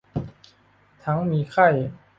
[1.03, 1.67] ทั้งมีไข้